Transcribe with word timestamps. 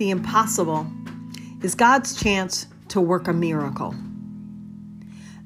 the 0.00 0.10
impossible 0.10 0.86
is 1.62 1.74
God's 1.74 2.18
chance 2.18 2.66
to 2.88 3.02
work 3.02 3.28
a 3.28 3.34
miracle. 3.34 3.94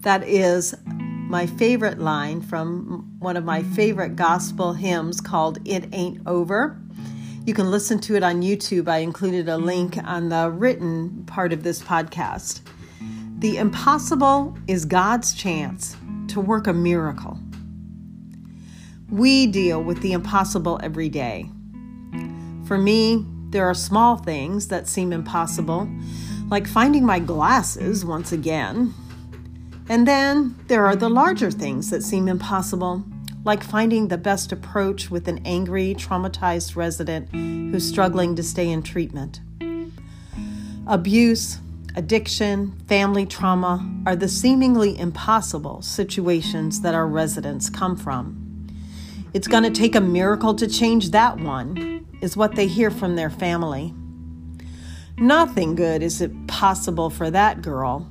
That 0.03 0.23
is 0.23 0.77
my 0.87 1.45
favorite 1.45 1.99
line 1.99 2.41
from 2.41 3.17
one 3.19 3.37
of 3.37 3.45
my 3.45 3.65
favorite 3.65 4.15
gospel 4.15 4.73
hymns 4.73 5.21
called 5.21 5.59
It 5.65 5.89
Ain't 5.93 6.25
Over. 6.25 6.81
You 7.45 7.53
can 7.53 7.73
listen 7.73 7.99
to 8.03 8.15
it 8.15 8.23
on 8.23 8.43
YouTube. 8.43 8.87
I 8.87 8.99
included 8.99 9.49
a 9.49 9.57
link 9.57 9.99
on 10.05 10.29
the 10.29 10.53
written 10.53 11.25
part 11.27 11.53
of 11.53 11.65
this 11.65 11.83
podcast. 11.83 12.61
The 13.41 13.57
impossible 13.57 14.57
is 14.69 14.85
God's 14.85 15.35
chance 15.35 15.97
to 16.29 16.41
work 16.41 16.69
a 16.69 16.73
miracle. 16.73 17.41
We 19.11 19.49
deal 19.49 19.83
with 19.83 20.01
the 20.01 20.13
impossible 20.13 20.79
every 20.81 21.09
day. 21.09 21.51
For 22.69 22.79
me, 22.79 23.27
there 23.55 23.71
are 23.71 23.75
small 23.75 24.17
things 24.17 24.67
that 24.67 24.89
seem 24.89 25.13
impossible, 25.13 25.89
like 26.51 26.67
finding 26.67 27.07
my 27.07 27.21
glasses 27.21 28.05
once 28.05 28.33
again. 28.33 28.93
And 29.89 30.09
then 30.09 30.57
there 30.67 30.85
are 30.87 30.97
the 30.97 31.09
larger 31.09 31.53
things 31.53 31.89
that 31.91 32.03
seem 32.03 32.27
impossible, 32.27 33.05
like 33.45 33.63
finding 33.63 34.09
the 34.09 34.19
best 34.19 34.51
approach 34.51 35.09
with 35.09 35.29
an 35.29 35.41
angry, 35.45 35.95
traumatized 35.95 36.75
resident 36.75 37.29
who's 37.31 37.89
struggling 37.89 38.35
to 38.35 38.43
stay 38.43 38.69
in 38.69 38.83
treatment. 38.83 39.39
Abuse, 40.89 41.61
addiction, 41.95 42.73
family 42.89 43.25
trauma 43.25 43.89
are 44.05 44.17
the 44.17 44.29
seemingly 44.29 44.99
impossible 44.99 45.81
situations 45.81 46.81
that 46.81 46.95
our 46.95 47.07
residents 47.07 47.71
come 47.71 47.97
from. 47.97 48.67
It's 49.33 49.47
going 49.47 49.63
to 49.63 49.71
take 49.71 49.95
a 49.95 50.01
miracle 50.01 50.55
to 50.57 50.67
change 50.67 51.13
that 51.13 51.39
one, 51.39 52.04
is 52.21 52.37
what 52.37 52.55
they 52.55 52.67
hear 52.67 52.91
from 52.91 53.17
their 53.17 53.31
family. 53.31 53.95
Nothing 55.19 55.75
good 55.75 56.03
is 56.03 56.21
it 56.21 56.47
possible 56.47 57.11
for 57.11 57.31
that 57.31 57.63
girl, 57.63 58.11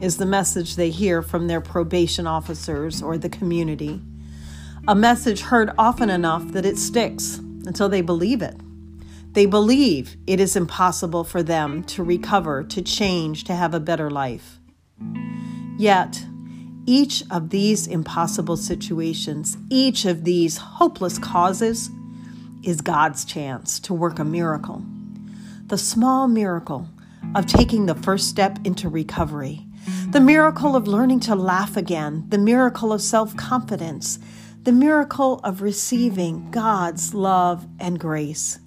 is 0.00 0.18
the 0.18 0.26
message 0.26 0.76
they 0.76 0.90
hear 0.90 1.22
from 1.22 1.46
their 1.46 1.60
probation 1.60 2.26
officers 2.26 3.02
or 3.02 3.16
the 3.16 3.28
community. 3.28 4.02
A 4.86 4.94
message 4.94 5.40
heard 5.40 5.72
often 5.78 6.10
enough 6.10 6.52
that 6.52 6.66
it 6.66 6.76
sticks 6.76 7.38
until 7.38 7.88
they 7.88 8.02
believe 8.02 8.42
it. 8.42 8.56
They 9.32 9.46
believe 9.46 10.16
it 10.26 10.38
is 10.38 10.54
impossible 10.54 11.24
for 11.24 11.42
them 11.42 11.82
to 11.84 12.04
recover, 12.04 12.62
to 12.64 12.82
change, 12.82 13.44
to 13.44 13.54
have 13.54 13.72
a 13.74 13.80
better 13.80 14.10
life. 14.10 14.58
Yet, 15.78 16.24
each 16.86 17.24
of 17.30 17.48
these 17.48 17.86
impossible 17.86 18.58
situations, 18.58 19.56
each 19.70 20.04
of 20.04 20.24
these 20.24 20.58
hopeless 20.58 21.18
causes, 21.18 21.90
is 22.66 22.80
God's 22.80 23.24
chance 23.24 23.78
to 23.80 23.94
work 23.94 24.18
a 24.18 24.24
miracle. 24.24 24.82
The 25.66 25.78
small 25.78 26.28
miracle 26.28 26.88
of 27.34 27.46
taking 27.46 27.86
the 27.86 27.94
first 27.94 28.28
step 28.28 28.58
into 28.64 28.88
recovery, 28.88 29.66
the 30.10 30.20
miracle 30.20 30.76
of 30.76 30.86
learning 30.86 31.20
to 31.20 31.34
laugh 31.34 31.76
again, 31.76 32.24
the 32.28 32.38
miracle 32.38 32.92
of 32.92 33.02
self 33.02 33.36
confidence, 33.36 34.18
the 34.62 34.72
miracle 34.72 35.40
of 35.44 35.62
receiving 35.62 36.50
God's 36.50 37.14
love 37.14 37.66
and 37.78 37.98
grace. 37.98 38.58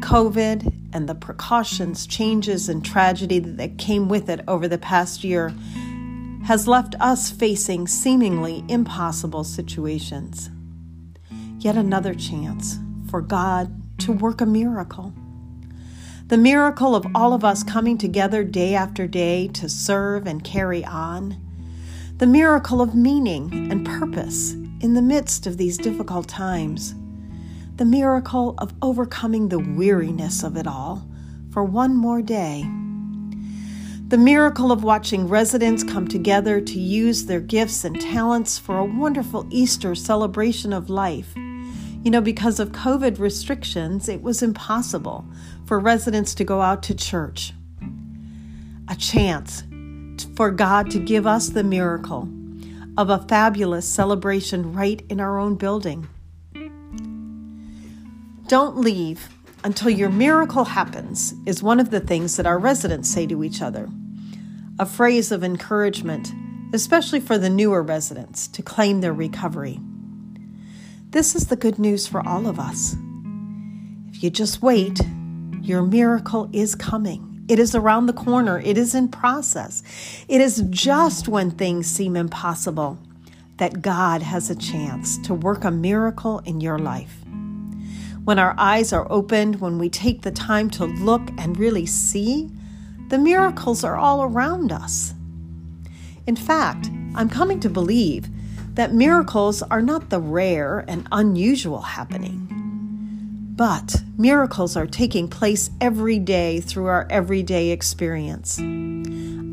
COVID 0.00 0.72
and 0.92 1.08
the 1.08 1.14
precautions, 1.14 2.06
changes, 2.06 2.68
and 2.68 2.84
tragedy 2.84 3.38
that 3.40 3.78
came 3.78 4.08
with 4.08 4.28
it 4.28 4.40
over 4.46 4.68
the 4.68 4.78
past 4.78 5.24
year 5.24 5.52
has 6.44 6.68
left 6.68 6.94
us 7.00 7.30
facing 7.30 7.88
seemingly 7.88 8.64
impossible 8.68 9.42
situations. 9.42 10.48
Yet 11.66 11.76
another 11.76 12.14
chance 12.14 12.78
for 13.10 13.20
God 13.20 13.82
to 13.98 14.12
work 14.12 14.40
a 14.40 14.46
miracle. 14.46 15.12
The 16.28 16.36
miracle 16.36 16.94
of 16.94 17.04
all 17.12 17.32
of 17.32 17.42
us 17.42 17.64
coming 17.64 17.98
together 17.98 18.44
day 18.44 18.76
after 18.76 19.08
day 19.08 19.48
to 19.48 19.68
serve 19.68 20.28
and 20.28 20.44
carry 20.44 20.84
on. 20.84 21.36
The 22.18 22.26
miracle 22.28 22.80
of 22.80 22.94
meaning 22.94 23.68
and 23.68 23.84
purpose 23.84 24.52
in 24.52 24.94
the 24.94 25.02
midst 25.02 25.48
of 25.48 25.56
these 25.56 25.76
difficult 25.76 26.28
times. 26.28 26.94
The 27.78 27.84
miracle 27.84 28.54
of 28.58 28.72
overcoming 28.80 29.48
the 29.48 29.58
weariness 29.58 30.44
of 30.44 30.56
it 30.56 30.68
all 30.68 31.04
for 31.50 31.64
one 31.64 31.96
more 31.96 32.22
day 32.22 32.64
the 34.08 34.16
miracle 34.16 34.70
of 34.70 34.84
watching 34.84 35.26
residents 35.26 35.82
come 35.82 36.06
together 36.06 36.60
to 36.60 36.78
use 36.78 37.26
their 37.26 37.40
gifts 37.40 37.84
and 37.84 38.00
talents 38.00 38.56
for 38.56 38.78
a 38.78 38.84
wonderful 38.84 39.48
Easter 39.50 39.96
celebration 39.96 40.72
of 40.72 40.88
life. 40.88 41.34
You 42.06 42.12
know, 42.12 42.20
because 42.20 42.60
of 42.60 42.70
COVID 42.70 43.18
restrictions, 43.18 44.08
it 44.08 44.22
was 44.22 44.40
impossible 44.40 45.24
for 45.64 45.80
residents 45.80 46.36
to 46.36 46.44
go 46.44 46.60
out 46.60 46.84
to 46.84 46.94
church. 46.94 47.52
A 48.86 48.94
chance 48.94 49.64
for 50.36 50.52
God 50.52 50.88
to 50.92 51.00
give 51.00 51.26
us 51.26 51.48
the 51.48 51.64
miracle 51.64 52.28
of 52.96 53.10
a 53.10 53.26
fabulous 53.26 53.88
celebration 53.88 54.72
right 54.72 55.04
in 55.08 55.18
our 55.18 55.40
own 55.40 55.56
building. 55.56 56.06
Don't 58.46 58.76
leave 58.76 59.28
until 59.64 59.90
your 59.90 60.08
miracle 60.08 60.62
happens 60.62 61.34
is 61.44 61.60
one 61.60 61.80
of 61.80 61.90
the 61.90 61.98
things 61.98 62.36
that 62.36 62.46
our 62.46 62.60
residents 62.60 63.10
say 63.10 63.26
to 63.26 63.42
each 63.42 63.60
other. 63.60 63.88
A 64.78 64.86
phrase 64.86 65.32
of 65.32 65.42
encouragement, 65.42 66.32
especially 66.72 67.18
for 67.18 67.36
the 67.36 67.50
newer 67.50 67.82
residents, 67.82 68.46
to 68.46 68.62
claim 68.62 69.00
their 69.00 69.12
recovery. 69.12 69.80
This 71.10 71.34
is 71.34 71.46
the 71.46 71.56
good 71.56 71.78
news 71.78 72.06
for 72.06 72.26
all 72.26 72.46
of 72.46 72.58
us. 72.58 72.96
If 74.08 74.22
you 74.22 74.30
just 74.30 74.62
wait, 74.62 75.00
your 75.62 75.82
miracle 75.82 76.48
is 76.52 76.74
coming. 76.74 77.44
It 77.48 77.58
is 77.58 77.74
around 77.74 78.06
the 78.06 78.12
corner. 78.12 78.60
It 78.60 78.76
is 78.76 78.94
in 78.94 79.08
process. 79.08 79.82
It 80.28 80.40
is 80.40 80.64
just 80.70 81.28
when 81.28 81.50
things 81.50 81.86
seem 81.86 82.16
impossible 82.16 82.98
that 83.58 83.82
God 83.82 84.22
has 84.22 84.50
a 84.50 84.56
chance 84.56 85.18
to 85.18 85.34
work 85.34 85.64
a 85.64 85.70
miracle 85.70 86.40
in 86.40 86.60
your 86.60 86.78
life 86.78 87.24
when 88.26 88.40
our 88.40 88.56
eyes 88.58 88.92
are 88.92 89.06
opened, 89.08 89.60
when 89.60 89.78
we 89.78 89.88
take 89.88 90.22
the 90.22 90.32
time 90.32 90.68
to 90.68 90.84
look 90.84 91.22
and 91.38 91.56
really 91.56 91.86
see, 91.86 92.50
the 93.06 93.18
miracles 93.18 93.84
are 93.84 93.96
all 93.96 94.24
around 94.24 94.72
us. 94.72 95.14
In 96.26 96.34
fact, 96.34 96.90
I'm 97.16 97.30
coming 97.30 97.60
to 97.60 97.70
believe 97.70 98.28
that 98.74 98.92
miracles 98.92 99.62
are 99.62 99.80
not 99.80 100.10
the 100.10 100.20
rare 100.20 100.84
and 100.86 101.08
unusual 101.10 101.80
happening, 101.80 102.46
but 103.56 104.02
miracles 104.18 104.76
are 104.76 104.86
taking 104.86 105.26
place 105.26 105.70
every 105.80 106.18
day 106.18 106.60
through 106.60 106.84
our 106.86 107.06
everyday 107.08 107.70
experience. 107.70 108.58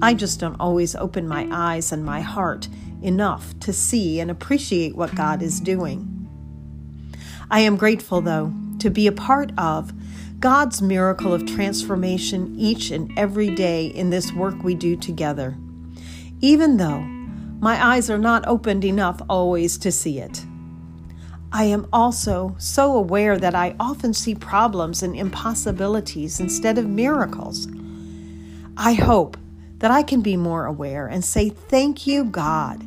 I 0.01 0.13
just 0.13 0.41
don't 0.41 0.59
always 0.59 0.93
open 0.93 1.25
my 1.25 1.47
eyes 1.51 1.93
and 1.93 2.03
my 2.03 2.19
heart 2.19 2.67
enough 3.01 3.57
to 3.61 3.71
see 3.71 4.19
and 4.19 4.29
appreciate 4.29 4.97
what 4.97 5.15
God 5.15 5.41
is 5.41 5.61
doing. 5.61 6.09
I 7.49 7.61
am 7.61 7.77
grateful, 7.77 8.19
though, 8.19 8.51
to 8.79 8.89
be 8.89 9.07
a 9.07 9.13
part 9.13 9.53
of 9.57 9.93
God's 10.41 10.81
miracle 10.81 11.33
of 11.33 11.45
transformation 11.45 12.55
each 12.59 12.91
and 12.91 13.17
every 13.17 13.55
day 13.55 13.85
in 13.85 14.09
this 14.09 14.33
work 14.33 14.61
we 14.63 14.75
do 14.75 14.97
together, 14.97 15.55
even 16.41 16.75
though 16.75 17.07
my 17.63 17.83
eyes 17.83 18.09
are 18.09 18.19
not 18.19 18.47
opened 18.47 18.85
enough 18.85 19.19
always 19.29 19.77
to 19.79 19.91
see 19.91 20.19
it. 20.19 20.45
I 21.51 21.63
am 21.65 21.87
also 21.91 22.55
so 22.59 22.95
aware 22.95 23.37
that 23.37 23.55
I 23.55 23.75
often 23.79 24.13
see 24.13 24.35
problems 24.35 25.01
and 25.01 25.15
impossibilities 25.15 26.39
instead 26.39 26.77
of 26.77 26.87
miracles. 26.87 27.67
I 28.77 28.93
hope 28.93 29.37
that 29.79 29.89
I 29.89 30.03
can 30.03 30.21
be 30.21 30.37
more 30.37 30.65
aware 30.65 31.07
and 31.07 31.23
say, 31.25 31.49
Thank 31.49 32.05
you, 32.05 32.25
God, 32.25 32.83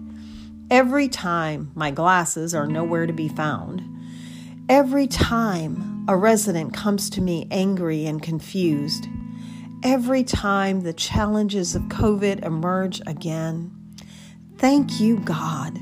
every 0.70 1.08
time 1.08 1.72
my 1.74 1.90
glasses 1.90 2.54
are 2.54 2.66
nowhere 2.66 3.06
to 3.06 3.12
be 3.12 3.28
found 3.28 3.82
Every 4.68 5.06
time 5.06 6.04
a 6.08 6.16
resident 6.16 6.74
comes 6.74 7.08
to 7.10 7.20
me 7.20 7.46
angry 7.52 8.04
and 8.04 8.20
confused, 8.20 9.06
every 9.84 10.24
time 10.24 10.80
the 10.80 10.92
challenges 10.92 11.76
of 11.76 11.82
COVID 11.82 12.44
emerge 12.44 13.00
again, 13.06 13.70
thank 14.58 15.00
you, 15.00 15.18
God, 15.18 15.78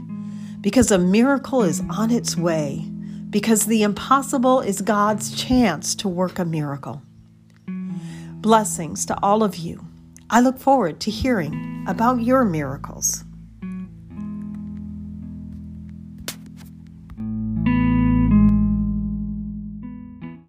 because 0.61 0.91
a 0.91 0.99
miracle 0.99 1.63
is 1.63 1.83
on 1.91 2.11
its 2.11 2.37
way, 2.37 2.87
because 3.31 3.67
the 3.67 3.83
impossible 3.83 4.61
is 4.61 4.81
God's 4.81 5.35
chance 5.35 5.95
to 5.97 6.09
work 6.09 6.39
a 6.39 6.45
miracle. 6.45 7.03
Blessings 7.67 9.07
to 9.07 9.19
all 9.23 9.43
of 9.43 9.57
you. 9.57 9.85
I 10.31 10.41
look 10.41 10.59
forward 10.59 11.01
to 11.01 11.11
hearing 11.11 11.85
about 11.89 12.23
your 12.23 12.45
miracles. 12.45 13.24